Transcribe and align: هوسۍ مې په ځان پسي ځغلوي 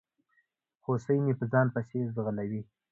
هوسۍ 0.85 1.17
مې 1.23 1.33
په 1.39 1.45
ځان 1.51 1.67
پسي 1.73 1.99
ځغلوي 2.15 2.61